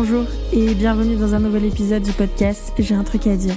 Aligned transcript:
Bonjour 0.00 0.26
et 0.52 0.76
bienvenue 0.76 1.16
dans 1.16 1.34
un 1.34 1.40
nouvel 1.40 1.64
épisode 1.64 2.04
du 2.04 2.12
podcast 2.12 2.72
J'ai 2.78 2.94
un 2.94 3.02
truc 3.02 3.26
à 3.26 3.34
dire. 3.34 3.56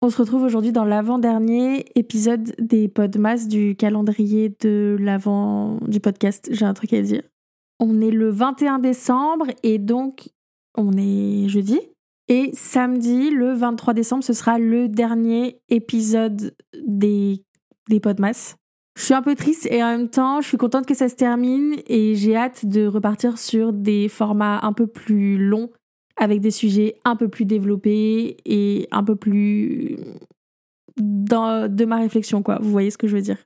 On 0.00 0.10
se 0.10 0.16
retrouve 0.16 0.44
aujourd'hui 0.44 0.70
dans 0.70 0.84
l'avant-dernier 0.84 1.86
épisode 1.96 2.54
des 2.60 2.86
Podmas 2.86 3.48
du 3.48 3.74
calendrier 3.74 4.54
de 4.60 4.96
l'avant 5.00 5.78
du 5.88 5.98
podcast 5.98 6.48
J'ai 6.52 6.66
un 6.66 6.72
truc 6.72 6.92
à 6.92 7.02
dire. 7.02 7.22
On 7.80 8.00
est 8.00 8.12
le 8.12 8.30
21 8.30 8.78
décembre 8.78 9.46
et 9.64 9.78
donc 9.78 10.28
on 10.78 10.92
est 10.92 11.48
jeudi. 11.48 11.80
Et 12.28 12.52
samedi, 12.54 13.30
le 13.30 13.54
23 13.54 13.92
décembre, 13.92 14.22
ce 14.22 14.34
sera 14.34 14.60
le 14.60 14.88
dernier 14.88 15.60
épisode 15.68 16.54
des, 16.86 17.42
des 17.88 17.98
Podmas. 17.98 18.54
Je 18.96 19.04
suis 19.04 19.14
un 19.14 19.22
peu 19.22 19.34
triste 19.34 19.66
et 19.70 19.82
en 19.82 19.88
même 19.88 20.08
temps, 20.08 20.40
je 20.40 20.48
suis 20.48 20.56
contente 20.56 20.86
que 20.86 20.94
ça 20.94 21.08
se 21.08 21.16
termine 21.16 21.74
et 21.86 22.14
j'ai 22.14 22.36
hâte 22.36 22.66
de 22.66 22.86
repartir 22.86 23.38
sur 23.38 23.72
des 23.72 24.08
formats 24.08 24.60
un 24.62 24.72
peu 24.72 24.86
plus 24.86 25.36
longs 25.36 25.70
avec 26.16 26.40
des 26.40 26.52
sujets 26.52 26.94
un 27.04 27.16
peu 27.16 27.28
plus 27.28 27.44
développés 27.44 28.36
et 28.44 28.86
un 28.92 29.02
peu 29.02 29.16
plus 29.16 29.96
dans, 30.96 31.68
de 31.68 31.84
ma 31.84 31.96
réflexion, 31.96 32.42
quoi. 32.42 32.58
Vous 32.62 32.70
voyez 32.70 32.90
ce 32.90 32.98
que 32.98 33.08
je 33.08 33.16
veux 33.16 33.22
dire? 33.22 33.38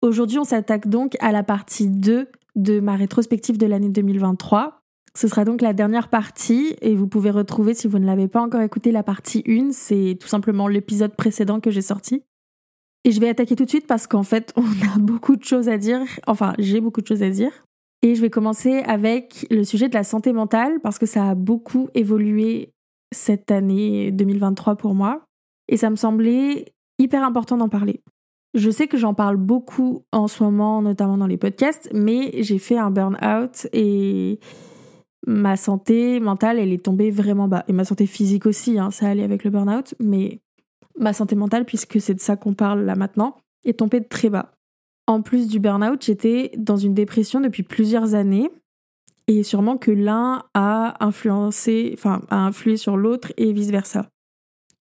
Aujourd'hui, 0.00 0.38
on 0.38 0.44
s'attaque 0.44 0.88
donc 0.88 1.16
à 1.20 1.32
la 1.32 1.42
partie 1.42 1.88
2 1.88 2.28
de 2.54 2.80
ma 2.80 2.94
rétrospective 2.94 3.58
de 3.58 3.66
l'année 3.66 3.88
2023. 3.88 4.80
Ce 5.16 5.28
sera 5.28 5.44
donc 5.44 5.60
la 5.60 5.72
dernière 5.72 6.08
partie 6.08 6.76
et 6.82 6.94
vous 6.94 7.06
pouvez 7.08 7.30
retrouver, 7.30 7.74
si 7.74 7.88
vous 7.88 7.98
ne 7.98 8.06
l'avez 8.06 8.28
pas 8.28 8.40
encore 8.40 8.60
écouté, 8.60 8.92
la 8.92 9.02
partie 9.02 9.42
1. 9.48 9.70
C'est 9.72 10.16
tout 10.20 10.28
simplement 10.28 10.68
l'épisode 10.68 11.16
précédent 11.16 11.58
que 11.58 11.70
j'ai 11.70 11.82
sorti. 11.82 12.22
Et 13.04 13.12
je 13.12 13.20
vais 13.20 13.28
attaquer 13.28 13.54
tout 13.54 13.64
de 13.64 13.70
suite 13.70 13.86
parce 13.86 14.06
qu'en 14.06 14.22
fait, 14.22 14.52
on 14.56 14.62
a 14.62 14.98
beaucoup 14.98 15.36
de 15.36 15.44
choses 15.44 15.68
à 15.68 15.78
dire. 15.78 16.00
Enfin, 16.26 16.54
j'ai 16.58 16.80
beaucoup 16.80 17.00
de 17.00 17.06
choses 17.06 17.22
à 17.22 17.30
dire. 17.30 17.52
Et 18.02 18.14
je 18.14 18.20
vais 18.20 18.30
commencer 18.30 18.82
avec 18.86 19.46
le 19.50 19.64
sujet 19.64 19.88
de 19.88 19.94
la 19.94 20.04
santé 20.04 20.32
mentale 20.32 20.80
parce 20.82 20.98
que 20.98 21.06
ça 21.06 21.30
a 21.30 21.34
beaucoup 21.34 21.88
évolué 21.94 22.70
cette 23.14 23.50
année 23.50 24.10
2023 24.10 24.76
pour 24.76 24.94
moi. 24.94 25.22
Et 25.68 25.76
ça 25.76 25.88
me 25.88 25.96
semblait 25.96 26.66
hyper 26.98 27.22
important 27.22 27.56
d'en 27.56 27.68
parler. 27.68 28.02
Je 28.52 28.70
sais 28.70 28.86
que 28.86 28.96
j'en 28.96 29.14
parle 29.14 29.36
beaucoup 29.36 30.04
en 30.12 30.28
ce 30.28 30.42
moment, 30.44 30.80
notamment 30.80 31.16
dans 31.16 31.26
les 31.26 31.36
podcasts, 31.36 31.90
mais 31.92 32.30
j'ai 32.42 32.58
fait 32.58 32.78
un 32.78 32.90
burn-out 32.90 33.66
et 33.72 34.38
ma 35.26 35.56
santé 35.56 36.20
mentale, 36.20 36.58
elle 36.58 36.72
est 36.72 36.84
tombée 36.84 37.10
vraiment 37.10 37.48
bas. 37.48 37.64
Et 37.66 37.72
ma 37.72 37.84
santé 37.84 38.06
physique 38.06 38.46
aussi, 38.46 38.78
hein, 38.78 38.90
ça 38.90 39.08
allait 39.08 39.24
avec 39.24 39.42
le 39.42 39.50
burn-out, 39.50 39.94
mais 39.98 40.40
ma 40.98 41.12
santé 41.12 41.34
mentale, 41.34 41.64
puisque 41.64 42.00
c'est 42.00 42.14
de 42.14 42.20
ça 42.20 42.36
qu'on 42.36 42.54
parle 42.54 42.82
là 42.84 42.94
maintenant, 42.94 43.36
est 43.64 43.78
tombée 43.78 44.00
de 44.00 44.08
très 44.08 44.30
bas. 44.30 44.52
En 45.06 45.22
plus 45.22 45.48
du 45.48 45.58
burn-out, 45.58 46.02
j'étais 46.02 46.52
dans 46.56 46.76
une 46.76 46.94
dépression 46.94 47.40
depuis 47.40 47.62
plusieurs 47.62 48.14
années 48.14 48.50
et 49.26 49.42
sûrement 49.42 49.76
que 49.76 49.90
l'un 49.90 50.44
a 50.54 51.04
influencé, 51.04 51.90
enfin, 51.94 52.20
a 52.30 52.36
influé 52.36 52.76
sur 52.76 52.96
l'autre 52.96 53.32
et 53.36 53.52
vice-versa. 53.52 54.08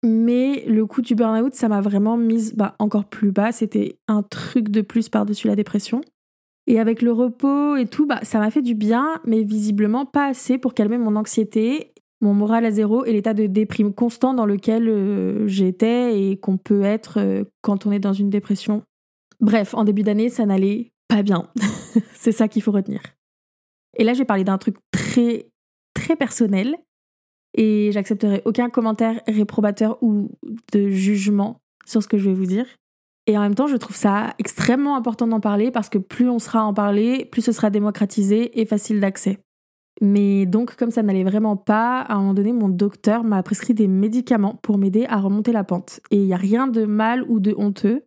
Mais 0.03 0.65
le 0.67 0.85
coup 0.85 1.01
du 1.01 1.15
burn-out, 1.15 1.53
ça 1.53 1.69
m'a 1.69 1.79
vraiment 1.79 2.17
mise 2.17 2.55
bah, 2.55 2.75
encore 2.79 3.05
plus 3.05 3.31
bas. 3.31 3.53
C'était 3.53 3.97
un 4.09 4.21
truc 4.21 4.69
de 4.69 4.81
plus 4.81 5.07
par-dessus 5.07 5.47
la 5.47 5.55
dépression. 5.55 6.01
Et 6.67 6.79
avec 6.79 7.01
le 7.01 7.11
repos 7.13 7.77
et 7.77 7.85
tout, 7.85 8.05
bah, 8.05 8.19
ça 8.23 8.39
m'a 8.39 8.51
fait 8.51 8.61
du 8.61 8.75
bien, 8.75 9.21
mais 9.25 9.43
visiblement 9.43 10.05
pas 10.05 10.27
assez 10.27 10.57
pour 10.57 10.73
calmer 10.73 10.97
mon 10.97 11.15
anxiété 11.15 11.92
mon 12.23 12.33
moral 12.33 12.65
à 12.65 12.71
zéro 12.71 13.05
et 13.05 13.11
l'état 13.11 13.33
de 13.33 13.45
déprime 13.45 13.93
constant 13.93 14.33
dans 14.33 14.45
lequel 14.45 14.87
euh, 14.87 15.47
j'étais 15.47 16.19
et 16.19 16.37
qu'on 16.37 16.57
peut 16.57 16.83
être 16.83 17.19
euh, 17.19 17.43
quand 17.61 17.85
on 17.85 17.91
est 17.91 17.99
dans 17.99 18.13
une 18.13 18.29
dépression. 18.29 18.81
Bref, 19.41 19.73
en 19.73 19.83
début 19.83 20.03
d'année, 20.03 20.29
ça 20.29 20.45
n'allait 20.45 20.91
pas 21.07 21.21
bien. 21.21 21.49
C'est 22.13 22.31
ça 22.31 22.47
qu'il 22.47 22.61
faut 22.61 22.71
retenir. 22.71 23.01
Et 23.97 24.03
là, 24.03 24.13
je 24.13 24.19
vais 24.19 24.25
parler 24.25 24.45
d'un 24.45 24.57
truc 24.57 24.77
très, 24.91 25.49
très 25.93 26.15
personnel 26.15 26.77
et 27.55 27.91
j'accepterai 27.91 28.41
aucun 28.45 28.69
commentaire 28.69 29.21
réprobateur 29.27 30.01
ou 30.01 30.31
de 30.71 30.89
jugement 30.89 31.59
sur 31.85 32.01
ce 32.01 32.07
que 32.07 32.17
je 32.17 32.29
vais 32.29 32.35
vous 32.35 32.45
dire. 32.45 32.65
Et 33.27 33.37
en 33.37 33.41
même 33.41 33.55
temps, 33.55 33.67
je 33.67 33.77
trouve 33.77 33.95
ça 33.95 34.33
extrêmement 34.39 34.95
important 34.95 35.27
d'en 35.27 35.39
parler 35.39 35.71
parce 35.71 35.89
que 35.89 35.97
plus 35.97 36.29
on 36.29 36.39
sera 36.39 36.63
en 36.63 36.73
parler, 36.73 37.25
plus 37.25 37.41
ce 37.41 37.51
sera 37.51 37.69
démocratisé 37.69 38.59
et 38.59 38.65
facile 38.65 38.99
d'accès. 38.99 39.39
Mais 40.01 40.45
donc, 40.45 40.75
comme 40.75 40.91
ça 40.91 41.03
n'allait 41.03 41.23
vraiment 41.23 41.55
pas, 41.55 42.01
à 42.01 42.15
un 42.15 42.19
moment 42.19 42.33
donné, 42.33 42.51
mon 42.51 42.69
docteur 42.69 43.23
m'a 43.23 43.43
prescrit 43.43 43.73
des 43.73 43.87
médicaments 43.87 44.55
pour 44.61 44.77
m'aider 44.77 45.05
à 45.07 45.19
remonter 45.19 45.51
la 45.51 45.63
pente. 45.63 45.99
Et 46.11 46.17
il 46.17 46.25
n'y 46.25 46.33
a 46.33 46.37
rien 46.37 46.67
de 46.67 46.85
mal 46.85 47.23
ou 47.29 47.39
de 47.39 47.53
honteux. 47.57 48.03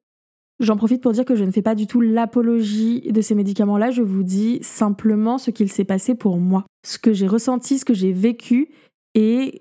J'en 0.58 0.76
profite 0.76 1.02
pour 1.02 1.12
dire 1.12 1.24
que 1.24 1.36
je 1.36 1.44
ne 1.44 1.50
fais 1.50 1.62
pas 1.62 1.74
du 1.74 1.86
tout 1.86 2.00
l'apologie 2.00 3.12
de 3.12 3.20
ces 3.20 3.34
médicaments-là, 3.34 3.90
je 3.90 4.02
vous 4.02 4.22
dis 4.22 4.58
simplement 4.62 5.36
ce 5.36 5.50
qu'il 5.50 5.70
s'est 5.70 5.84
passé 5.84 6.14
pour 6.14 6.38
moi, 6.38 6.64
ce 6.84 6.98
que 6.98 7.12
j'ai 7.12 7.26
ressenti, 7.26 7.78
ce 7.78 7.84
que 7.84 7.92
j'ai 7.92 8.12
vécu 8.12 8.70
et 9.14 9.60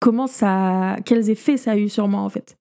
comment 0.00 0.26
ça, 0.26 0.96
quels 1.04 1.30
effets 1.30 1.56
ça 1.56 1.72
a 1.72 1.76
eu 1.76 1.88
sur 1.88 2.08
moi 2.08 2.20
en 2.20 2.28
fait. 2.28 2.56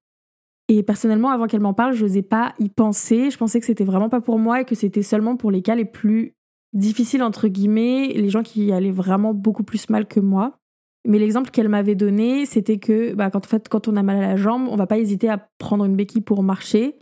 Et 0.67 0.83
personnellement, 0.83 1.29
avant 1.29 1.47
qu'elle 1.47 1.61
m'en 1.61 1.73
parle, 1.73 1.93
je 1.93 2.05
n'osais 2.05 2.23
pas 2.23 2.53
y 2.59 2.69
penser. 2.69 3.29
Je 3.29 3.37
pensais 3.37 3.59
que 3.59 3.65
c'était 3.65 3.83
vraiment 3.83 4.09
pas 4.09 4.21
pour 4.21 4.39
moi 4.39 4.61
et 4.61 4.65
que 4.65 4.75
c'était 4.75 5.03
seulement 5.03 5.35
pour 5.35 5.51
les 5.51 5.61
cas 5.61 5.75
les 5.75 5.85
plus 5.85 6.33
difficile 6.75 7.23
entre 7.23 7.47
guillemets, 7.47 8.09
les 8.15 8.29
gens 8.29 8.43
qui 8.43 8.71
allaient 8.71 8.91
vraiment 8.91 9.33
beaucoup 9.33 9.63
plus 9.63 9.89
mal 9.89 10.05
que 10.05 10.19
moi. 10.19 10.59
Mais 11.07 11.19
l'exemple 11.19 11.51
qu'elle 11.51 11.69
m'avait 11.69 11.95
donné, 11.95 12.45
c'était 12.45 12.77
que 12.77 13.13
bah, 13.13 13.29
quand, 13.31 13.87
on 13.87 13.95
a 13.95 14.03
mal 14.03 14.17
à 14.17 14.27
la 14.27 14.35
jambe, 14.35 14.67
on 14.69 14.75
va 14.75 14.87
pas 14.87 14.97
hésiter 14.97 15.29
à 15.29 15.49
prendre 15.59 15.85
une 15.85 15.95
béquille 15.95 16.21
pour 16.21 16.43
marcher, 16.43 16.97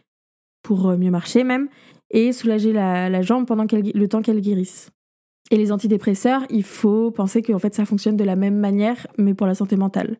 pour 0.62 0.90
euh, 0.90 0.98
mieux 0.98 1.12
marcher 1.12 1.44
même, 1.44 1.70
et 2.12 2.32
soulager 2.32 2.74
la, 2.74 3.22
jambe 3.22 3.48
pendant 3.48 3.66
le 3.72 4.08
temps 4.08 4.22
qu'elle 4.22 4.42
guérisse. 4.42 4.92
Et 5.52 5.58
les 5.58 5.72
antidépresseurs, 5.72 6.44
il 6.50 6.64
faut 6.64 7.12
penser 7.12 7.42
que 7.42 7.58
fait, 7.58 7.74
ça 7.74 7.86
fonctionne 7.86 8.18
de 8.18 8.24
la 8.24 8.36
même 8.36 8.58
manière, 8.58 9.08
mais 9.18 9.34
pour 9.34 9.48
la 9.48 9.56
santé 9.56 9.76
mentale. 9.76 10.18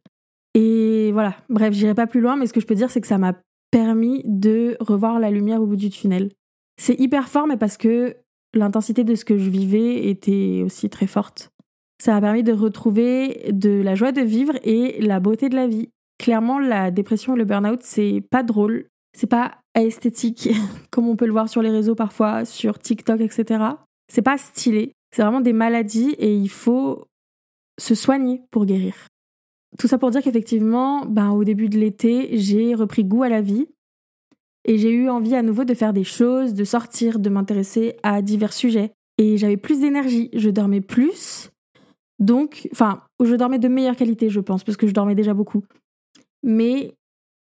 Et 0.54 1.12
voilà, 1.12 1.36
bref, 1.50 1.74
j'irai 1.74 1.94
pas 1.94 2.08
plus 2.08 2.22
loin, 2.22 2.36
mais 2.36 2.48
ce 2.48 2.54
que 2.54 2.62
je 2.62 2.68
peux 2.68 2.76
dire, 2.76 2.90
c'est 2.90 3.02
que 3.02 3.08
ça 3.08 3.18
m'a 3.18 3.34
permis 3.72 4.22
de 4.26 4.78
revoir 4.80 5.20
la 5.20 5.32
lumière 5.32 5.62
au 5.62 5.66
bout 5.66 5.76
du 5.76 5.90
tunnel. 5.90 6.30
C'est 6.78 7.00
hyper 7.00 7.28
fort, 7.28 7.48
mais 7.48 7.58
parce 7.58 7.78
que 7.78 8.16
l'intensité 8.54 9.04
de 9.04 9.16
ce 9.16 9.26
que 9.26 9.38
je 9.38 9.50
vivais 9.50 10.10
était 10.10 10.62
aussi 10.66 10.90
très 10.90 11.08
forte. 11.08 11.50
Ça 12.02 12.14
m'a 12.14 12.22
permis 12.22 12.44
de 12.44 12.54
retrouver 12.54 13.46
de 13.52 13.82
la 13.82 13.96
joie 13.96 14.12
de 14.12 14.22
vivre 14.22 14.54
et 14.64 15.02
la 15.02 15.20
beauté 15.20 15.50
de 15.50 15.56
la 15.56 15.68
vie. 15.68 15.90
Clairement, 16.20 16.60
la 16.60 16.92
dépression 16.92 17.36
et 17.36 17.38
le 17.38 17.46
burn-out, 17.46 17.80
c'est 17.82 18.24
pas 18.30 18.44
drôle, 18.44 18.88
c'est 19.18 19.28
pas 19.28 19.60
esthétique, 19.76 20.50
comme 20.92 21.08
on 21.08 21.16
peut 21.16 21.26
le 21.26 21.32
voir 21.32 21.50
sur 21.50 21.62
les 21.62 21.70
réseaux 21.70 21.96
parfois, 21.96 22.46
sur 22.46 22.80
TikTok, 22.80 23.22
etc. 23.22 23.64
C'est 24.12 24.22
pas 24.22 24.38
stylé. 24.38 24.92
C'est 25.12 25.22
vraiment 25.22 25.42
des 25.42 25.54
maladies 25.54 26.16
et 26.18 26.36
il 26.36 26.50
faut 26.50 27.06
se 27.80 27.96
soigner 27.96 28.42
pour 28.52 28.66
guérir. 28.66 28.96
Tout 29.80 29.88
ça 29.88 29.98
pour 29.98 30.12
dire 30.12 30.22
qu'effectivement, 30.22 31.06
ben, 31.06 31.32
au 31.32 31.44
début 31.44 31.70
de 31.70 31.78
l'été, 31.78 32.38
j'ai 32.38 32.76
repris 32.76 33.04
goût 33.04 33.24
à 33.24 33.30
la 33.30 33.42
vie. 33.42 33.68
Et 34.66 34.78
j'ai 34.78 34.92
eu 34.92 35.10
envie 35.10 35.36
à 35.36 35.42
nouveau 35.42 35.66
de 35.66 35.74
faire 35.74 35.94
des 35.94 36.04
choses, 36.04 36.54
de 36.54 36.64
sortir, 36.64 37.20
de 37.20 37.30
m'intéresser 37.30 37.98
à 38.04 38.22
divers 38.22 38.54
sujets. 38.54 38.92
Et 39.18 39.38
j'avais 39.38 39.58
plus 39.58 39.82
d'énergie, 39.82 40.30
je 40.34 40.50
dormais 40.50 40.82
plus. 40.82 41.52
Donc, 42.20 42.70
enfin, 42.72 43.02
je 43.24 43.36
dormais 43.36 43.60
de 43.60 43.68
meilleure 43.68 43.96
qualité, 43.96 44.30
je 44.30 44.40
pense, 44.40 44.64
parce 44.64 44.78
que 44.78 44.88
je 44.88 44.94
dormais 44.94 45.16
déjà 45.16 45.34
beaucoup. 45.34 45.64
Mais 46.44 46.94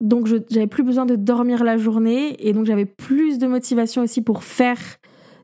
donc, 0.01 0.27
j'avais 0.27 0.67
plus 0.67 0.83
besoin 0.83 1.05
de 1.05 1.17
dormir 1.17 1.63
la 1.63 1.77
journée 1.77 2.37
et 2.47 2.53
donc 2.53 2.65
j'avais 2.65 2.87
plus 2.87 3.39
de 3.39 3.47
motivation 3.47 4.03
aussi 4.03 4.23
pour 4.23 4.43
faire 4.43 4.79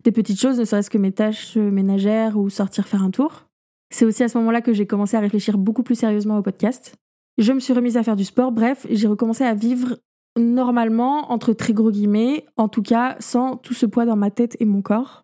des 0.04 0.12
petites 0.12 0.40
choses, 0.40 0.58
ne 0.58 0.64
serait-ce 0.64 0.88
que 0.88 0.98
mes 0.98 1.12
tâches 1.12 1.56
ménagères 1.56 2.38
ou 2.38 2.48
sortir 2.48 2.86
faire 2.86 3.02
un 3.02 3.10
tour. 3.10 3.46
C'est 3.90 4.04
aussi 4.04 4.22
à 4.22 4.28
ce 4.28 4.38
moment-là 4.38 4.62
que 4.62 4.72
j'ai 4.72 4.86
commencé 4.86 5.16
à 5.16 5.20
réfléchir 5.20 5.58
beaucoup 5.58 5.82
plus 5.82 5.96
sérieusement 5.96 6.38
au 6.38 6.42
podcast. 6.42 6.94
Je 7.38 7.52
me 7.52 7.60
suis 7.60 7.74
remise 7.74 7.96
à 7.96 8.02
faire 8.02 8.16
du 8.16 8.24
sport, 8.24 8.52
bref, 8.52 8.86
j'ai 8.88 9.08
recommencé 9.08 9.44
à 9.44 9.54
vivre 9.54 9.98
normalement, 10.36 11.32
entre 11.32 11.52
très 11.52 11.72
gros 11.72 11.90
guillemets, 11.90 12.46
en 12.56 12.68
tout 12.68 12.82
cas 12.82 13.16
sans 13.20 13.56
tout 13.56 13.74
ce 13.74 13.86
poids 13.86 14.04
dans 14.04 14.16
ma 14.16 14.30
tête 14.30 14.56
et 14.60 14.64
mon 14.64 14.82
corps. 14.82 15.22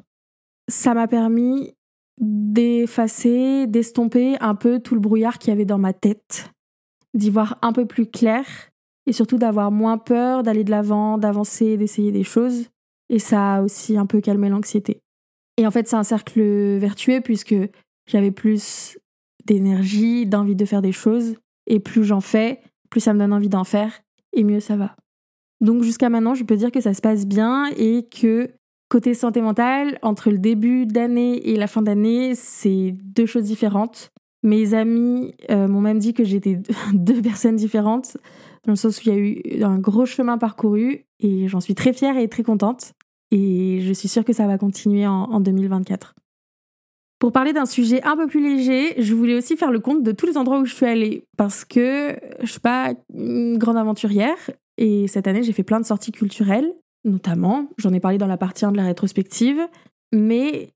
Ça 0.68 0.94
m'a 0.94 1.08
permis 1.08 1.74
d'effacer, 2.20 3.66
d'estomper 3.66 4.36
un 4.40 4.54
peu 4.54 4.78
tout 4.78 4.94
le 4.94 5.00
brouillard 5.00 5.38
qu'il 5.38 5.50
y 5.50 5.52
avait 5.52 5.64
dans 5.64 5.78
ma 5.78 5.92
tête, 5.92 6.50
d'y 7.14 7.30
voir 7.30 7.58
un 7.62 7.72
peu 7.72 7.86
plus 7.86 8.06
clair 8.06 8.44
et 9.06 9.12
surtout 9.12 9.38
d'avoir 9.38 9.70
moins 9.70 9.98
peur 9.98 10.42
d'aller 10.42 10.64
de 10.64 10.70
l'avant, 10.70 11.18
d'avancer, 11.18 11.76
d'essayer 11.76 12.12
des 12.12 12.24
choses. 12.24 12.68
Et 13.08 13.18
ça 13.18 13.56
a 13.56 13.62
aussi 13.62 13.96
un 13.96 14.06
peu 14.06 14.20
calmé 14.20 14.48
l'anxiété. 14.48 15.00
Et 15.56 15.66
en 15.66 15.70
fait, 15.70 15.88
c'est 15.88 15.96
un 15.96 16.04
cercle 16.04 16.40
vertueux 16.78 17.20
puisque 17.20 17.56
j'avais 18.06 18.30
plus 18.30 18.98
d'énergie, 19.44 20.26
d'envie 20.26 20.56
de 20.56 20.64
faire 20.64 20.82
des 20.82 20.92
choses. 20.92 21.34
Et 21.66 21.80
plus 21.80 22.04
j'en 22.04 22.20
fais, 22.20 22.60
plus 22.90 23.00
ça 23.00 23.12
me 23.12 23.18
donne 23.18 23.32
envie 23.32 23.48
d'en 23.48 23.64
faire, 23.64 24.02
et 24.32 24.44
mieux 24.44 24.60
ça 24.60 24.76
va. 24.76 24.96
Donc 25.62 25.84
jusqu'à 25.84 26.10
maintenant, 26.10 26.34
je 26.34 26.44
peux 26.44 26.56
dire 26.56 26.72
que 26.72 26.80
ça 26.80 26.92
se 26.92 27.00
passe 27.00 27.24
bien 27.24 27.70
et 27.76 28.02
que 28.02 28.50
côté 28.90 29.14
santé 29.14 29.40
mentale, 29.40 29.98
entre 30.02 30.30
le 30.30 30.38
début 30.38 30.84
d'année 30.86 31.48
et 31.48 31.56
la 31.56 31.68
fin 31.68 31.80
d'année, 31.80 32.34
c'est 32.34 32.94
deux 33.04 33.26
choses 33.26 33.44
différentes. 33.44 34.10
Mes 34.42 34.74
amis 34.74 35.34
euh, 35.50 35.68
m'ont 35.68 35.80
même 35.80 36.00
dit 36.00 36.14
que 36.14 36.24
j'étais 36.24 36.58
deux 36.92 37.22
personnes 37.22 37.56
différentes, 37.56 38.18
dans 38.64 38.72
le 38.72 38.76
sens 38.76 38.98
où 38.98 39.02
il 39.06 39.08
y 39.08 39.16
a 39.16 39.18
eu 39.18 39.62
un 39.62 39.78
gros 39.78 40.04
chemin 40.04 40.36
parcouru 40.36 41.06
et 41.20 41.46
j'en 41.46 41.60
suis 41.60 41.76
très 41.76 41.92
fière 41.92 42.18
et 42.18 42.28
très 42.28 42.42
contente. 42.42 42.92
Et 43.30 43.78
je 43.82 43.92
suis 43.92 44.08
sûre 44.08 44.24
que 44.24 44.32
ça 44.32 44.48
va 44.48 44.58
continuer 44.58 45.06
en, 45.06 45.22
en 45.22 45.40
2024. 45.40 46.14
Pour 47.20 47.30
parler 47.30 47.52
d'un 47.52 47.66
sujet 47.66 48.02
un 48.02 48.16
peu 48.16 48.26
plus 48.26 48.42
léger, 48.42 49.00
je 49.00 49.14
voulais 49.14 49.36
aussi 49.36 49.56
faire 49.56 49.70
le 49.70 49.78
compte 49.78 50.02
de 50.02 50.10
tous 50.10 50.26
les 50.26 50.36
endroits 50.36 50.58
où 50.58 50.64
je 50.64 50.74
suis 50.74 50.86
allée 50.86 51.24
parce 51.36 51.64
que 51.64 52.16
je 52.42 52.50
suis 52.50 52.60
pas 52.60 52.94
une 53.14 53.58
grande 53.58 53.76
aventurière 53.76 54.36
et 54.78 55.08
cette 55.08 55.26
année 55.26 55.42
j'ai 55.42 55.52
fait 55.52 55.62
plein 55.62 55.80
de 55.80 55.86
sorties 55.86 56.12
culturelles, 56.12 56.72
notamment, 57.04 57.68
j'en 57.78 57.92
ai 57.92 58.00
parlé 58.00 58.18
dans 58.18 58.26
la 58.26 58.36
partie 58.36 58.64
1 58.64 58.72
de 58.72 58.76
la 58.76 58.84
rétrospective, 58.84 59.60
mais 60.12 60.70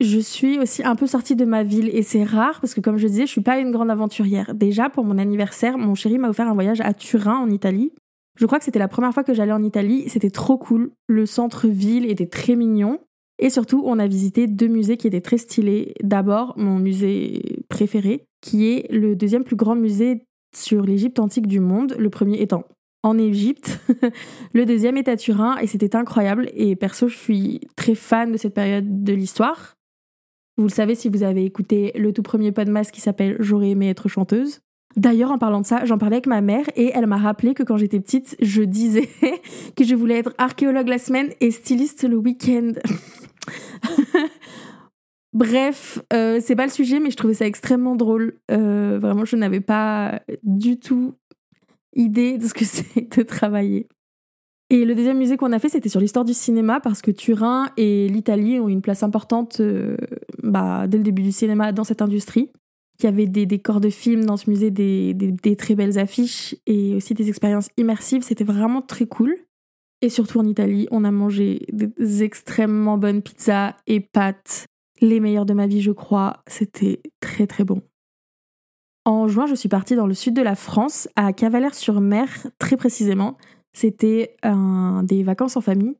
je 0.00 0.18
suis 0.18 0.58
aussi 0.58 0.82
un 0.82 0.96
peu 0.96 1.06
sortie 1.06 1.36
de 1.36 1.44
ma 1.44 1.62
ville 1.62 1.88
et 1.92 2.02
c'est 2.02 2.24
rare 2.24 2.60
parce 2.60 2.74
que 2.74 2.80
comme 2.80 2.96
je 2.96 3.06
disais, 3.06 3.26
je 3.26 3.30
suis 3.30 3.40
pas 3.40 3.58
une 3.58 3.70
grande 3.70 3.90
aventurière. 3.90 4.54
Déjà 4.54 4.90
pour 4.90 5.04
mon 5.04 5.18
anniversaire, 5.18 5.78
mon 5.78 5.94
chéri 5.94 6.18
m'a 6.18 6.28
offert 6.28 6.48
un 6.48 6.54
voyage 6.54 6.80
à 6.80 6.92
Turin 6.94 7.38
en 7.38 7.48
Italie. 7.48 7.92
Je 8.38 8.46
crois 8.46 8.58
que 8.58 8.64
c'était 8.64 8.80
la 8.80 8.88
première 8.88 9.14
fois 9.14 9.22
que 9.22 9.32
j'allais 9.32 9.52
en 9.52 9.62
Italie, 9.62 10.08
c'était 10.08 10.30
trop 10.30 10.58
cool. 10.58 10.90
Le 11.06 11.26
centre-ville 11.26 12.10
était 12.10 12.26
très 12.26 12.56
mignon. 12.56 12.98
Et 13.38 13.50
surtout, 13.50 13.82
on 13.84 13.98
a 13.98 14.06
visité 14.06 14.46
deux 14.46 14.68
musées 14.68 14.96
qui 14.96 15.06
étaient 15.06 15.20
très 15.20 15.38
stylés. 15.38 15.94
D'abord, 16.02 16.54
mon 16.56 16.78
musée 16.78 17.64
préféré, 17.68 18.24
qui 18.40 18.70
est 18.70 18.92
le 18.92 19.16
deuxième 19.16 19.44
plus 19.44 19.56
grand 19.56 19.74
musée 19.74 20.24
sur 20.54 20.82
l'Égypte 20.82 21.18
antique 21.18 21.48
du 21.48 21.58
monde, 21.58 21.96
le 21.98 22.10
premier 22.10 22.40
étant 22.40 22.64
en 23.04 23.18
Égypte, 23.18 23.78
le 24.54 24.64
deuxième 24.64 24.96
est 24.96 25.08
à 25.08 25.16
Turin, 25.16 25.56
et 25.58 25.66
c'était 25.66 25.94
incroyable. 25.94 26.50
Et 26.54 26.74
perso, 26.74 27.06
je 27.06 27.16
suis 27.16 27.60
très 27.76 27.94
fan 27.94 28.32
de 28.32 28.38
cette 28.38 28.54
période 28.54 29.04
de 29.04 29.12
l'histoire. 29.12 29.76
Vous 30.56 30.64
le 30.64 30.70
savez 30.70 30.94
si 30.94 31.10
vous 31.10 31.22
avez 31.22 31.44
écouté 31.44 31.92
le 31.96 32.12
tout 32.12 32.22
premier 32.22 32.50
podcast 32.50 32.90
qui 32.90 33.02
s'appelle 33.02 33.36
J'aurais 33.40 33.70
aimé 33.70 33.90
être 33.90 34.08
chanteuse. 34.08 34.60
D'ailleurs, 34.96 35.32
en 35.32 35.38
parlant 35.38 35.60
de 35.60 35.66
ça, 35.66 35.84
j'en 35.84 35.98
parlais 35.98 36.16
avec 36.16 36.26
ma 36.26 36.40
mère 36.40 36.64
et 36.76 36.92
elle 36.94 37.06
m'a 37.06 37.18
rappelé 37.18 37.52
que 37.52 37.62
quand 37.62 37.76
j'étais 37.76 38.00
petite, 38.00 38.36
je 38.40 38.62
disais 38.62 39.08
que 39.76 39.84
je 39.84 39.94
voulais 39.94 40.18
être 40.18 40.32
archéologue 40.38 40.88
la 40.88 40.98
semaine 40.98 41.30
et 41.40 41.50
styliste 41.50 42.08
le 42.08 42.16
week-end. 42.16 42.72
Bref, 45.34 46.00
euh, 46.12 46.38
c'est 46.40 46.54
pas 46.54 46.64
le 46.64 46.70
sujet, 46.70 47.00
mais 47.00 47.10
je 47.10 47.16
trouvais 47.16 47.34
ça 47.34 47.44
extrêmement 47.44 47.96
drôle. 47.96 48.38
Euh, 48.52 49.00
vraiment, 49.02 49.24
je 49.24 49.34
n'avais 49.34 49.60
pas 49.60 50.22
du 50.44 50.78
tout 50.78 51.16
idée 51.94 52.38
de 52.38 52.46
ce 52.46 52.54
que 52.54 52.64
c'est 52.64 53.16
de 53.16 53.22
travailler. 53.22 53.88
Et 54.70 54.84
le 54.84 54.94
deuxième 54.94 55.18
musée 55.18 55.36
qu'on 55.36 55.52
a 55.52 55.58
fait, 55.58 55.68
c'était 55.68 55.88
sur 55.88 56.00
l'histoire 56.00 56.24
du 56.24 56.34
cinéma, 56.34 56.80
parce 56.80 57.02
que 57.02 57.10
Turin 57.10 57.68
et 57.76 58.08
l'Italie 58.08 58.58
ont 58.58 58.68
une 58.68 58.80
place 58.80 59.02
importante 59.02 59.60
euh, 59.60 59.96
bah, 60.42 60.86
dès 60.88 60.96
le 60.96 61.04
début 61.04 61.22
du 61.22 61.32
cinéma 61.32 61.72
dans 61.72 61.84
cette 61.84 62.02
industrie. 62.02 62.50
Il 62.98 63.04
y 63.04 63.08
avait 63.08 63.26
des 63.26 63.44
décors 63.44 63.80
de 63.80 63.90
films 63.90 64.24
dans 64.24 64.36
ce 64.36 64.48
musée, 64.48 64.70
des, 64.70 65.14
des 65.14 65.56
très 65.56 65.74
belles 65.74 65.98
affiches 65.98 66.54
et 66.66 66.94
aussi 66.94 67.12
des 67.12 67.28
expériences 67.28 67.68
immersives. 67.76 68.22
C'était 68.22 68.44
vraiment 68.44 68.82
très 68.82 69.06
cool. 69.06 69.36
Et 70.00 70.08
surtout 70.08 70.38
en 70.38 70.46
Italie, 70.46 70.86
on 70.90 71.04
a 71.04 71.10
mangé 71.10 71.66
des 71.72 72.22
extrêmement 72.22 72.98
bonnes 72.98 73.22
pizzas 73.22 73.74
et 73.86 74.00
pâtes, 74.00 74.66
les 75.00 75.18
meilleures 75.18 75.46
de 75.46 75.54
ma 75.54 75.66
vie, 75.66 75.80
je 75.80 75.92
crois. 75.92 76.42
C'était 76.46 77.00
très 77.20 77.46
très 77.46 77.64
bon. 77.64 77.82
En 79.04 79.28
juin, 79.28 79.46
je 79.46 79.54
suis 79.54 79.68
partie 79.68 79.96
dans 79.96 80.06
le 80.06 80.14
sud 80.14 80.34
de 80.34 80.40
la 80.42 80.54
France, 80.54 81.08
à 81.14 81.32
Cavalère-sur-Mer, 81.32 82.46
très 82.58 82.76
précisément. 82.76 83.36
C'était 83.74 84.36
des 85.02 85.22
vacances 85.22 85.56
en 85.56 85.60
famille. 85.60 85.96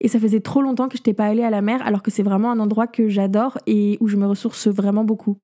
Et 0.00 0.08
ça 0.08 0.20
faisait 0.20 0.40
trop 0.40 0.60
longtemps 0.60 0.88
que 0.88 0.96
je 0.96 1.00
n'étais 1.00 1.14
pas 1.14 1.26
allée 1.26 1.42
à 1.42 1.50
la 1.50 1.62
mer, 1.62 1.80
alors 1.86 2.02
que 2.02 2.10
c'est 2.10 2.22
vraiment 2.22 2.50
un 2.50 2.60
endroit 2.60 2.86
que 2.86 3.08
j'adore 3.08 3.58
et 3.66 3.96
où 4.00 4.08
je 4.08 4.16
me 4.16 4.26
ressource 4.26 4.68
vraiment 4.68 5.04
beaucoup. 5.04 5.38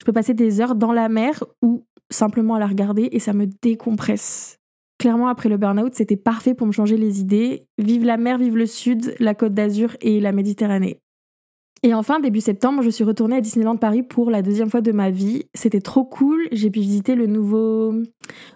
Je 0.00 0.06
peux 0.06 0.12
passer 0.12 0.34
des 0.34 0.60
heures 0.60 0.74
dans 0.74 0.92
la 0.92 1.08
mer 1.08 1.42
ou 1.62 1.84
simplement 2.10 2.54
à 2.54 2.58
la 2.58 2.66
regarder 2.66 3.08
et 3.12 3.18
ça 3.18 3.32
me 3.32 3.46
décompresse. 3.46 4.58
Clairement, 4.98 5.28
après 5.28 5.48
le 5.48 5.56
burn-out, 5.56 5.94
c'était 5.94 6.16
parfait 6.16 6.54
pour 6.54 6.66
me 6.66 6.72
changer 6.72 6.96
les 6.96 7.20
idées. 7.20 7.66
Vive 7.78 8.04
la 8.04 8.16
mer, 8.16 8.38
vive 8.38 8.56
le 8.56 8.66
sud, 8.66 9.14
la 9.18 9.34
côte 9.34 9.52
d'Azur 9.52 9.96
et 10.00 10.20
la 10.20 10.32
Méditerranée. 10.32 11.00
Et 11.84 11.92
enfin, 11.92 12.18
début 12.18 12.40
septembre, 12.40 12.80
je 12.80 12.88
suis 12.88 13.04
retournée 13.04 13.36
à 13.36 13.40
Disneyland 13.42 13.76
Paris 13.76 14.02
pour 14.02 14.30
la 14.30 14.40
deuxième 14.40 14.70
fois 14.70 14.80
de 14.80 14.90
ma 14.90 15.10
vie. 15.10 15.44
C'était 15.52 15.82
trop 15.82 16.02
cool. 16.02 16.48
J'ai 16.50 16.70
pu 16.70 16.80
visiter 16.80 17.14
le 17.14 17.26
nouveau 17.26 17.92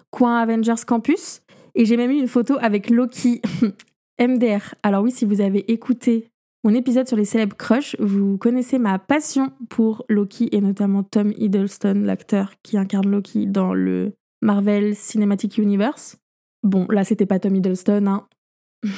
coin 0.09 0.37
Avengers 0.39 0.83
Campus. 0.87 1.41
Et 1.75 1.85
j'ai 1.85 1.95
même 1.95 2.09
eu 2.09 2.17
une 2.17 2.27
photo 2.27 2.57
avec 2.59 2.89
Loki, 2.89 3.43
MDR. 4.19 4.73
Alors 4.81 5.03
oui, 5.03 5.11
si 5.11 5.25
vous 5.25 5.41
avez 5.41 5.71
écouté 5.71 6.25
mon 6.63 6.73
épisode 6.73 7.07
sur 7.07 7.17
les 7.17 7.23
célèbres 7.23 7.55
crushs, 7.55 7.95
vous 7.99 8.39
connaissez 8.39 8.79
ma 8.79 8.97
passion 8.97 9.51
pour 9.69 10.05
Loki 10.09 10.49
et 10.51 10.59
notamment 10.59 11.03
Tom 11.03 11.31
Hiddleston, 11.37 12.01
l'acteur 12.03 12.53
qui 12.63 12.79
incarne 12.79 13.11
Loki 13.11 13.45
dans 13.45 13.75
le 13.75 14.13
Marvel 14.41 14.95
Cinematic 14.95 15.59
Universe. 15.59 16.17
Bon, 16.63 16.87
là, 16.89 17.03
c'était 17.03 17.27
pas 17.27 17.37
Tom 17.37 17.55
Hiddleston, 17.55 18.07
hein. 18.07 18.27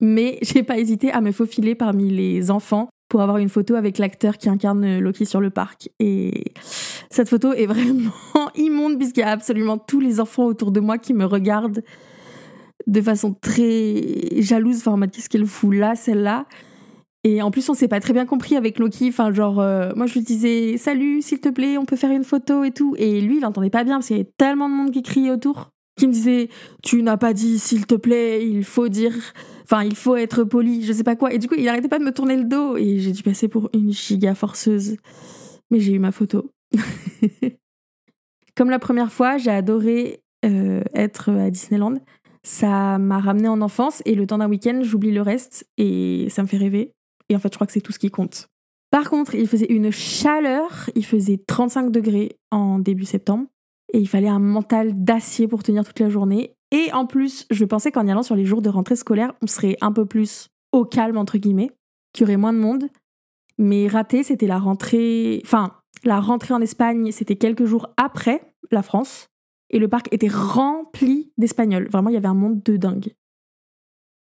Mais 0.00 0.38
j'ai 0.42 0.62
pas 0.62 0.78
hésité 0.78 1.10
à 1.10 1.20
me 1.20 1.32
faufiler 1.32 1.74
parmi 1.74 2.10
les 2.10 2.52
enfants 2.52 2.90
pour 3.08 3.22
avoir 3.22 3.38
une 3.38 3.48
photo 3.48 3.74
avec 3.74 3.98
l'acteur 3.98 4.38
qui 4.38 4.48
incarne 4.48 4.98
Loki 4.98 5.26
sur 5.26 5.40
le 5.40 5.50
parc. 5.50 5.90
Et 6.00 6.44
cette 7.10 7.28
photo 7.28 7.52
est 7.52 7.66
vraiment 7.66 8.10
immonde 8.56 8.98
puisqu'il 8.98 9.20
y 9.20 9.24
a 9.24 9.30
absolument 9.30 9.78
tous 9.78 10.00
les 10.00 10.20
enfants 10.20 10.44
autour 10.44 10.72
de 10.72 10.80
moi 10.80 10.98
qui 10.98 11.14
me 11.14 11.24
regardent 11.24 11.82
de 12.86 13.00
façon 13.00 13.34
très 13.34 14.40
jalouse. 14.42 14.78
Enfin, 14.78 14.92
en 14.92 14.96
mode, 14.96 15.10
qu'est-ce 15.10 15.28
qu'elle 15.28 15.46
fout 15.46 15.74
là, 15.74 15.94
celle-là? 15.94 16.46
Et 17.24 17.42
en 17.42 17.50
plus, 17.50 17.68
on 17.68 17.74
s'est 17.74 17.88
pas 17.88 17.98
très 17.98 18.12
bien 18.12 18.26
compris 18.26 18.56
avec 18.56 18.78
Loki. 18.78 19.08
Enfin, 19.08 19.32
genre, 19.32 19.60
euh, 19.60 19.92
moi, 19.96 20.06
je 20.06 20.14
lui 20.14 20.20
disais, 20.20 20.76
salut, 20.76 21.22
s'il 21.22 21.40
te 21.40 21.48
plaît, 21.48 21.76
on 21.76 21.84
peut 21.84 21.96
faire 21.96 22.12
une 22.12 22.22
photo 22.22 22.62
et 22.62 22.70
tout. 22.70 22.94
Et 22.98 23.20
lui, 23.20 23.38
il 23.38 23.44
entendait 23.44 23.70
pas 23.70 23.82
bien 23.82 23.96
parce 23.96 24.06
qu'il 24.06 24.16
y 24.16 24.20
avait 24.20 24.30
tellement 24.36 24.68
de 24.68 24.74
monde 24.74 24.92
qui 24.92 25.02
criait 25.02 25.32
autour 25.32 25.70
qui 25.96 26.06
me 26.06 26.12
disait 26.12 26.48
tu 26.82 27.02
n'as 27.02 27.16
pas 27.16 27.32
dit 27.32 27.58
s'il 27.58 27.86
te 27.86 27.94
plaît, 27.94 28.46
il 28.46 28.64
faut 28.64 28.88
dire 28.88 29.14
enfin 29.66 29.82
il 29.82 29.96
faut 29.96 30.16
être 30.16 30.44
poli, 30.44 30.84
je 30.84 30.92
sais 30.92 31.04
pas 31.04 31.16
quoi 31.16 31.32
et 31.32 31.38
du 31.38 31.48
coup, 31.48 31.56
il 31.58 31.68
arrêtait 31.68 31.88
pas 31.88 31.98
de 31.98 32.04
me 32.04 32.12
tourner 32.12 32.36
le 32.36 32.44
dos 32.44 32.76
et 32.76 32.98
j'ai 32.98 33.12
dû 33.12 33.22
passer 33.22 33.48
pour 33.48 33.68
une 33.74 33.92
giga 33.92 34.34
forceuse. 34.34 34.96
Mais 35.70 35.80
j'ai 35.80 35.92
eu 35.92 35.98
ma 35.98 36.12
photo. 36.12 36.52
Comme 38.56 38.70
la 38.70 38.78
première 38.78 39.12
fois, 39.12 39.36
j'ai 39.36 39.50
adoré 39.50 40.22
euh, 40.44 40.82
être 40.94 41.30
à 41.30 41.50
Disneyland. 41.50 41.94
Ça 42.42 42.98
m'a 42.98 43.18
ramené 43.18 43.48
en 43.48 43.60
enfance 43.60 44.02
et 44.06 44.14
le 44.14 44.26
temps 44.26 44.38
d'un 44.38 44.48
week-end, 44.48 44.80
j'oublie 44.82 45.10
le 45.10 45.20
reste 45.20 45.68
et 45.76 46.28
ça 46.30 46.42
me 46.42 46.46
fait 46.46 46.56
rêver. 46.56 46.92
Et 47.28 47.34
en 47.34 47.40
fait, 47.40 47.52
je 47.52 47.56
crois 47.56 47.66
que 47.66 47.72
c'est 47.72 47.80
tout 47.80 47.92
ce 47.92 47.98
qui 47.98 48.10
compte. 48.10 48.48
Par 48.90 49.10
contre, 49.10 49.34
il 49.34 49.48
faisait 49.48 49.66
une 49.66 49.90
chaleur, 49.90 50.88
il 50.94 51.04
faisait 51.04 51.38
35 51.44 51.90
degrés 51.90 52.38
en 52.52 52.78
début 52.78 53.04
septembre 53.04 53.46
et 53.92 53.98
il 53.98 54.08
fallait 54.08 54.28
un 54.28 54.38
mental 54.38 54.92
d'acier 55.04 55.48
pour 55.48 55.62
tenir 55.62 55.84
toute 55.84 55.98
la 55.98 56.08
journée. 56.08 56.55
Et 56.70 56.92
en 56.92 57.06
plus, 57.06 57.46
je 57.50 57.64
pensais 57.64 57.92
qu'en 57.92 58.06
y 58.06 58.10
allant 58.10 58.22
sur 58.22 58.36
les 58.36 58.44
jours 58.44 58.62
de 58.62 58.68
rentrée 58.68 58.96
scolaire, 58.96 59.32
on 59.42 59.46
serait 59.46 59.76
un 59.80 59.92
peu 59.92 60.06
plus 60.06 60.48
au 60.72 60.84
calme, 60.84 61.16
entre 61.16 61.38
guillemets, 61.38 61.70
qu'il 62.12 62.26
y 62.26 62.30
aurait 62.30 62.36
moins 62.36 62.52
de 62.52 62.58
monde. 62.58 62.88
Mais 63.58 63.88
raté, 63.88 64.22
c'était 64.22 64.46
la 64.46 64.58
rentrée. 64.58 65.40
Enfin, 65.44 65.72
la 66.04 66.20
rentrée 66.20 66.54
en 66.54 66.60
Espagne, 66.60 67.12
c'était 67.12 67.36
quelques 67.36 67.64
jours 67.64 67.88
après 67.96 68.52
la 68.70 68.82
France. 68.82 69.28
Et 69.70 69.78
le 69.78 69.88
parc 69.88 70.12
était 70.12 70.28
rempli 70.28 71.32
d'Espagnols. 71.38 71.88
Vraiment, 71.90 72.10
il 72.10 72.14
y 72.14 72.18
avait 72.18 72.28
un 72.28 72.34
monde 72.34 72.62
de 72.62 72.76
dingue. 72.76 73.14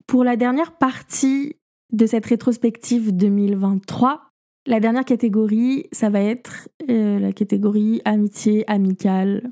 Pour 0.08 0.24
la 0.24 0.36
dernière 0.36 0.78
partie 0.78 1.56
de 1.92 2.06
cette 2.06 2.26
rétrospective 2.26 3.16
2023, 3.16 4.30
la 4.66 4.80
dernière 4.80 5.06
catégorie, 5.06 5.88
ça 5.92 6.10
va 6.10 6.22
être 6.22 6.70
euh, 6.90 7.20
la 7.20 7.32
catégorie 7.32 8.02
amitié 8.06 8.70
amicale. 8.70 9.52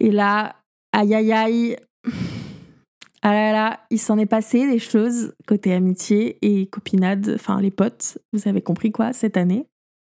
Et 0.00 0.10
là, 0.10 0.56
aïe 0.92 1.14
aïe 1.14 1.32
aïe, 1.32 1.76
ah 3.22 3.32
là 3.32 3.52
là, 3.52 3.80
il 3.90 3.98
s'en 3.98 4.16
est 4.16 4.26
passé 4.26 4.66
des 4.70 4.78
choses 4.78 5.34
côté 5.46 5.72
amitié 5.72 6.38
et 6.42 6.66
copinade, 6.66 7.32
enfin 7.34 7.60
les 7.60 7.70
potes, 7.70 8.18
vous 8.32 8.48
avez 8.48 8.62
compris 8.62 8.92
quoi, 8.92 9.12
cette 9.12 9.36
année? 9.36 9.66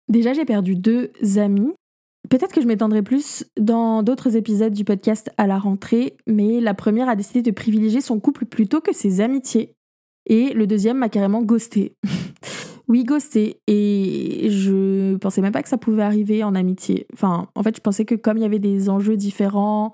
Déjà, 0.10 0.34
j'ai 0.34 0.46
perdu 0.46 0.76
deux 0.76 1.12
amis. 1.38 1.74
Peut-être 2.30 2.54
que 2.54 2.62
je 2.62 2.68
m'étendrai 2.68 3.02
plus 3.02 3.46
dans 3.60 4.04
d'autres 4.04 4.36
épisodes 4.36 4.74
du 4.74 4.84
podcast 4.84 5.32
à 5.38 5.48
la 5.48 5.58
rentrée, 5.58 6.18
mais 6.28 6.60
la 6.62 6.74
première 6.74 7.10
a 7.10 7.16
décidé 7.16 7.42
de 7.42 7.52
privilégier 7.52 8.02
son 8.02 8.20
couple 8.20 8.46
plutôt 8.46 8.82
que 8.82 8.94
ses 8.94 9.22
amitiés. 9.22 9.74
Et 10.28 10.54
le 10.54 10.68
deuxième 10.68 10.98
m'a 10.98 11.10
carrément 11.10 11.42
ghosté. 11.42 11.94
Oui, 12.88 13.04
ghosté. 13.04 13.60
Et 13.68 14.48
je 14.50 15.16
pensais 15.18 15.42
même 15.42 15.52
pas 15.52 15.62
que 15.62 15.70
ça 15.70 15.78
pouvait 15.78 16.02
arriver 16.02 16.44
en 16.44 16.56
amitié. 16.56 17.06
Enfin, 17.14 17.48
en 17.54 17.62
fait, 17.62 17.76
je 17.76 17.82
pensais 17.82 18.04
que 18.04 18.16
comme 18.16 18.38
il 18.38 18.42
y 18.42 18.48
avait 18.48 18.58
des 18.58 18.90
enjeux 18.90 19.16
différents 19.16 19.94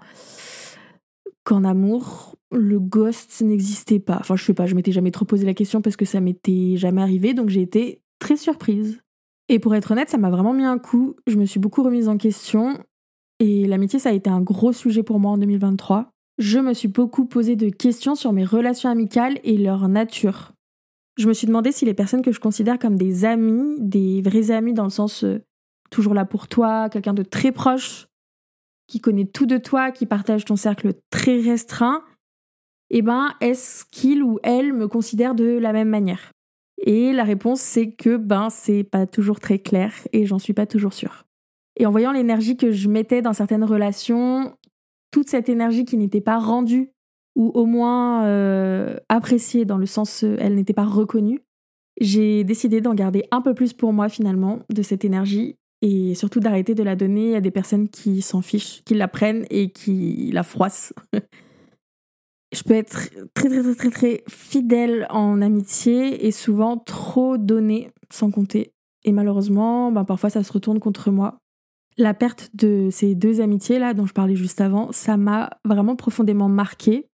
qu'en 1.45 1.63
amour, 1.63 2.35
le 2.51 2.79
ghost 2.79 3.41
n'existait 3.41 3.99
pas. 3.99 4.17
Enfin, 4.19 4.35
je 4.35 4.43
sais 4.43 4.53
pas, 4.53 4.65
je 4.65 4.75
m'étais 4.75 4.91
jamais 4.91 5.11
trop 5.11 5.23
posé 5.23 5.45
la 5.45 5.53
question 5.53 5.81
parce 5.81 5.95
que 5.95 6.03
ça 6.03 6.19
m'était 6.19 6.75
jamais 6.75 7.01
arrivé, 7.01 7.33
donc 7.33 7.49
j'ai 7.49 7.61
été 7.61 8.01
très 8.19 8.35
surprise. 8.35 9.01
Et 9.47 9.59
pour 9.59 9.73
être 9.75 9.91
honnête, 9.91 10.09
ça 10.09 10.17
m'a 10.17 10.29
vraiment 10.29 10.53
mis 10.53 10.65
un 10.65 10.79
coup. 10.79 11.15
Je 11.27 11.37
me 11.37 11.45
suis 11.45 11.59
beaucoup 11.59 11.83
remise 11.83 12.09
en 12.09 12.17
question. 12.17 12.77
Et 13.39 13.65
l'amitié, 13.65 13.99
ça 13.99 14.09
a 14.09 14.13
été 14.13 14.29
un 14.29 14.41
gros 14.41 14.73
sujet 14.73 15.03
pour 15.03 15.19
moi 15.19 15.31
en 15.31 15.37
2023. 15.37 16.09
Je 16.37 16.59
me 16.59 16.73
suis 16.73 16.87
beaucoup 16.89 17.25
posé 17.25 17.55
de 17.55 17.69
questions 17.69 18.15
sur 18.15 18.33
mes 18.33 18.43
relations 18.43 18.89
amicales 18.89 19.39
et 19.43 19.57
leur 19.57 19.87
nature 19.87 20.55
je 21.17 21.27
me 21.27 21.33
suis 21.33 21.47
demandé 21.47 21.71
si 21.71 21.85
les 21.85 21.93
personnes 21.93 22.21
que 22.21 22.31
je 22.31 22.39
considère 22.39 22.79
comme 22.79 22.97
des 22.97 23.25
amis, 23.25 23.75
des 23.79 24.21
vrais 24.21 24.51
amis 24.51 24.73
dans 24.73 24.83
le 24.83 24.89
sens 24.89 25.23
euh, 25.23 25.41
toujours 25.89 26.13
là 26.13 26.25
pour 26.25 26.47
toi, 26.47 26.89
quelqu'un 26.89 27.13
de 27.13 27.23
très 27.23 27.51
proche, 27.51 28.07
qui 28.87 28.99
connaît 28.99 29.25
tout 29.25 29.45
de 29.45 29.57
toi, 29.57 29.91
qui 29.91 30.05
partage 30.05 30.45
ton 30.45 30.55
cercle 30.55 30.93
très 31.09 31.39
restreint, 31.39 32.03
eh 32.89 33.01
ben, 33.01 33.29
est-ce 33.41 33.85
qu'il 33.91 34.23
ou 34.23 34.39
elle 34.43 34.73
me 34.73 34.87
considère 34.87 35.35
de 35.35 35.57
la 35.57 35.73
même 35.73 35.89
manière? 35.89 36.31
Et 36.77 37.13
la 37.13 37.23
réponse, 37.23 37.61
c'est 37.61 37.91
que 37.91 38.17
ben, 38.17 38.49
c'est 38.49 38.83
pas 38.83 39.07
toujours 39.07 39.39
très 39.39 39.59
clair 39.59 39.93
et 40.13 40.25
j'en 40.25 40.39
suis 40.39 40.53
pas 40.53 40.65
toujours 40.65 40.93
sûre. 40.93 41.25
Et 41.77 41.85
en 41.85 41.91
voyant 41.91 42.11
l'énergie 42.11 42.57
que 42.57 42.71
je 42.71 42.87
mettais 42.87 43.21
dans 43.21 43.33
certaines 43.33 43.63
relations, 43.63 44.55
toute 45.11 45.29
cette 45.29 45.49
énergie 45.49 45.85
qui 45.85 45.97
n'était 45.97 46.21
pas 46.21 46.37
rendue 46.37 46.91
ou 47.35 47.51
au 47.53 47.65
moins 47.65 48.25
euh, 48.25 48.97
appréciée 49.09 49.65
dans 49.65 49.77
le 49.77 49.85
sens 49.85 50.23
euh, 50.23 50.37
elle 50.39 50.55
n'était 50.55 50.73
pas 50.73 50.85
reconnue, 50.85 51.41
j'ai 51.99 52.43
décidé 52.43 52.81
d'en 52.81 52.93
garder 52.93 53.23
un 53.31 53.41
peu 53.41 53.53
plus 53.53 53.73
pour 53.73 53.93
moi 53.93 54.09
finalement 54.09 54.59
de 54.69 54.81
cette 54.81 55.05
énergie 55.05 55.57
et 55.81 56.15
surtout 56.15 56.39
d'arrêter 56.39 56.75
de 56.75 56.83
la 56.83 56.95
donner 56.95 57.35
à 57.35 57.41
des 57.41 57.51
personnes 57.51 57.89
qui 57.89 58.21
s'en 58.21 58.41
fichent, 58.41 58.83
qui 58.85 58.93
la 58.93 59.07
prennent 59.07 59.45
et 59.49 59.71
qui 59.71 60.31
la 60.31 60.43
froissent. 60.43 60.93
je 62.53 62.63
peux 62.63 62.73
être 62.73 63.09
très 63.33 63.49
très 63.49 63.61
très 63.61 63.75
très 63.75 63.89
très 63.89 64.23
fidèle 64.29 65.05
en 65.09 65.41
amitié 65.41 66.25
et 66.25 66.31
souvent 66.31 66.77
trop 66.77 67.37
donnée 67.37 67.91
sans 68.11 68.31
compter. 68.31 68.71
Et 69.03 69.11
malheureusement, 69.11 69.91
ben 69.91 70.05
parfois 70.05 70.29
ça 70.29 70.43
se 70.43 70.51
retourne 70.51 70.79
contre 70.79 71.11
moi. 71.11 71.37
La 71.97 72.13
perte 72.13 72.49
de 72.53 72.89
ces 72.91 73.15
deux 73.15 73.41
amitiés 73.41 73.79
là 73.79 73.93
dont 73.93 74.05
je 74.05 74.13
parlais 74.13 74.35
juste 74.35 74.61
avant, 74.61 74.91
ça 74.91 75.17
m'a 75.17 75.49
vraiment 75.63 75.95
profondément 75.95 76.49
marquée. 76.49 77.07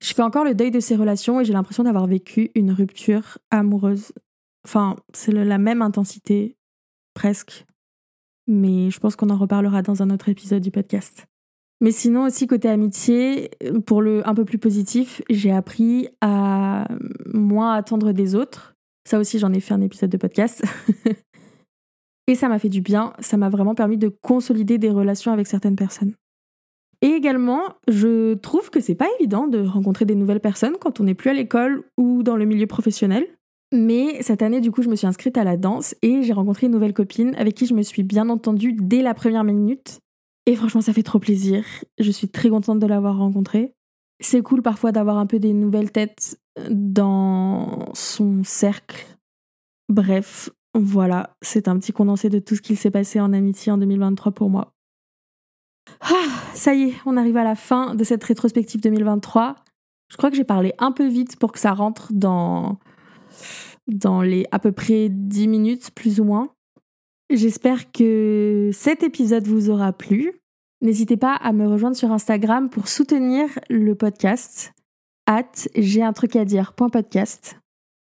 Je 0.00 0.14
fais 0.14 0.22
encore 0.22 0.44
le 0.44 0.54
deuil 0.54 0.70
de 0.70 0.80
ces 0.80 0.94
relations 0.94 1.40
et 1.40 1.44
j'ai 1.44 1.52
l'impression 1.52 1.82
d'avoir 1.82 2.06
vécu 2.06 2.50
une 2.54 2.70
rupture 2.70 3.38
amoureuse. 3.50 4.12
Enfin, 4.64 4.96
c'est 5.12 5.32
la 5.32 5.58
même 5.58 5.82
intensité, 5.82 6.56
presque. 7.14 7.64
Mais 8.48 8.90
je 8.90 8.98
pense 8.98 9.14
qu'on 9.14 9.30
en 9.30 9.36
reparlera 9.36 9.82
dans 9.82 10.02
un 10.02 10.10
autre 10.10 10.28
épisode 10.28 10.62
du 10.62 10.70
podcast. 10.70 11.26
Mais 11.80 11.92
sinon 11.92 12.24
aussi 12.24 12.46
côté 12.46 12.68
amitié, 12.68 13.50
pour 13.86 14.02
le 14.02 14.26
un 14.28 14.34
peu 14.34 14.44
plus 14.44 14.58
positif, 14.58 15.22
j'ai 15.30 15.52
appris 15.52 16.08
à 16.20 16.88
moins 17.32 17.74
attendre 17.74 18.12
des 18.12 18.34
autres. 18.34 18.74
Ça 19.08 19.18
aussi, 19.18 19.38
j'en 19.38 19.52
ai 19.52 19.60
fait 19.60 19.74
un 19.74 19.80
épisode 19.80 20.10
de 20.10 20.16
podcast. 20.16 20.64
Et 22.26 22.34
ça 22.34 22.48
m'a 22.48 22.58
fait 22.58 22.68
du 22.68 22.82
bien, 22.82 23.14
ça 23.20 23.36
m'a 23.36 23.48
vraiment 23.48 23.74
permis 23.74 23.96
de 23.96 24.08
consolider 24.08 24.76
des 24.76 24.90
relations 24.90 25.32
avec 25.32 25.46
certaines 25.46 25.76
personnes. 25.76 26.14
Et 27.00 27.08
également, 27.08 27.62
je 27.86 28.34
trouve 28.34 28.70
que 28.70 28.80
c'est 28.80 28.96
pas 28.96 29.08
évident 29.18 29.46
de 29.46 29.64
rencontrer 29.64 30.04
des 30.04 30.16
nouvelles 30.16 30.40
personnes 30.40 30.76
quand 30.80 31.00
on 31.00 31.04
n'est 31.04 31.14
plus 31.14 31.30
à 31.30 31.32
l'école 31.32 31.84
ou 31.96 32.22
dans 32.22 32.36
le 32.36 32.44
milieu 32.44 32.66
professionnel. 32.66 33.26
Mais 33.72 34.22
cette 34.22 34.42
année, 34.42 34.60
du 34.60 34.70
coup, 34.70 34.82
je 34.82 34.88
me 34.88 34.96
suis 34.96 35.06
inscrite 35.06 35.36
à 35.36 35.44
la 35.44 35.56
danse 35.56 35.94
et 36.02 36.22
j'ai 36.22 36.32
rencontré 36.32 36.66
une 36.66 36.72
nouvelle 36.72 36.94
copine 36.94 37.34
avec 37.36 37.54
qui 37.54 37.66
je 37.66 37.74
me 37.74 37.82
suis 37.82 38.02
bien 38.02 38.28
entendue 38.30 38.72
dès 38.72 39.02
la 39.02 39.14
première 39.14 39.44
minute. 39.44 40.00
Et 40.46 40.56
franchement, 40.56 40.80
ça 40.80 40.94
fait 40.94 41.02
trop 41.02 41.18
plaisir. 41.18 41.64
Je 41.98 42.10
suis 42.10 42.28
très 42.28 42.48
contente 42.48 42.78
de 42.78 42.86
l'avoir 42.86 43.18
rencontrée. 43.18 43.74
C'est 44.20 44.42
cool 44.42 44.62
parfois 44.62 44.90
d'avoir 44.90 45.18
un 45.18 45.26
peu 45.26 45.38
des 45.38 45.52
nouvelles 45.52 45.92
têtes 45.92 46.40
dans 46.70 47.90
son 47.92 48.42
cercle. 48.42 49.06
Bref, 49.90 50.50
voilà, 50.74 51.36
c'est 51.42 51.68
un 51.68 51.78
petit 51.78 51.92
condensé 51.92 52.30
de 52.30 52.38
tout 52.38 52.56
ce 52.56 52.62
qu'il 52.62 52.78
s'est 52.78 52.90
passé 52.90 53.20
en 53.20 53.32
amitié 53.32 53.70
en 53.70 53.78
2023 53.78 54.32
pour 54.32 54.48
moi. 54.48 54.72
Ah, 56.00 56.26
ça 56.54 56.74
y 56.74 56.90
est, 56.90 56.94
on 57.06 57.16
arrive 57.16 57.36
à 57.36 57.44
la 57.44 57.54
fin 57.54 57.94
de 57.94 58.04
cette 58.04 58.24
rétrospective 58.24 58.80
2023. 58.80 59.56
Je 60.10 60.16
crois 60.16 60.30
que 60.30 60.36
j'ai 60.36 60.44
parlé 60.44 60.72
un 60.78 60.92
peu 60.92 61.06
vite 61.06 61.36
pour 61.36 61.52
que 61.52 61.58
ça 61.58 61.72
rentre 61.72 62.12
dans, 62.12 62.78
dans 63.86 64.22
les 64.22 64.46
à 64.52 64.58
peu 64.58 64.72
près 64.72 65.08
10 65.08 65.48
minutes, 65.48 65.90
plus 65.94 66.20
ou 66.20 66.24
moins. 66.24 66.50
J'espère 67.30 67.92
que 67.92 68.70
cet 68.72 69.02
épisode 69.02 69.46
vous 69.46 69.70
aura 69.70 69.92
plu. 69.92 70.40
N'hésitez 70.80 71.16
pas 71.16 71.34
à 71.34 71.52
me 71.52 71.66
rejoindre 71.66 71.96
sur 71.96 72.12
Instagram 72.12 72.70
pour 72.70 72.88
soutenir 72.88 73.48
le 73.68 73.94
podcast. 73.94 74.72
At 75.26 75.68
j'ai 75.76 76.02
un 76.02 76.12
truc 76.12 76.36
à 76.36 76.44
dire. 76.44 76.72
podcast. 76.72 77.58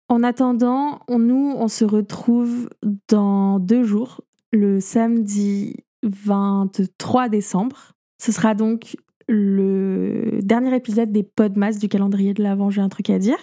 En 0.08 0.22
attendant, 0.22 1.00
nous, 1.08 1.54
on 1.56 1.68
se 1.68 1.84
retrouve 1.84 2.68
dans 3.08 3.58
deux 3.58 3.84
jours, 3.84 4.22
le 4.52 4.80
samedi 4.80 5.76
23 6.02 7.28
décembre. 7.28 7.92
Ce 8.20 8.32
sera 8.32 8.54
donc 8.54 8.96
le 9.28 10.40
dernier 10.42 10.74
épisode 10.74 11.12
des 11.12 11.22
Podmas 11.22 11.78
du 11.78 11.88
calendrier 11.88 12.34
de 12.34 12.42
l'Avent, 12.42 12.70
j'ai 12.70 12.80
un 12.80 12.88
truc 12.88 13.10
à 13.10 13.18
dire. 13.18 13.38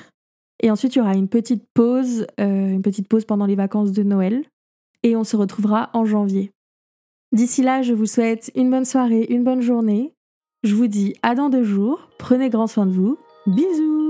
Et 0.61 0.71
ensuite, 0.71 0.95
il 0.95 0.99
y 0.99 1.01
aura 1.01 1.15
une 1.15 1.27
petite 1.27 1.63
pause, 1.73 2.25
euh, 2.39 2.71
une 2.71 2.81
petite 2.81 3.07
pause 3.07 3.25
pendant 3.25 3.45
les 3.45 3.55
vacances 3.55 3.91
de 3.91 4.03
Noël 4.03 4.43
et 5.03 5.15
on 5.15 5.23
se 5.23 5.35
retrouvera 5.35 5.89
en 5.93 6.05
janvier. 6.05 6.51
D'ici 7.31 7.61
là, 7.61 7.81
je 7.81 7.93
vous 7.93 8.05
souhaite 8.05 8.51
une 8.55 8.71
bonne 8.71 8.85
soirée, 8.85 9.27
une 9.29 9.43
bonne 9.43 9.61
journée. 9.61 10.13
Je 10.63 10.75
vous 10.75 10.87
dis 10.87 11.13
à 11.21 11.35
dans 11.35 11.49
deux 11.49 11.63
jours. 11.63 12.09
Prenez 12.17 12.49
grand 12.49 12.67
soin 12.67 12.85
de 12.85 12.91
vous. 12.91 13.17
Bisous 13.45 14.06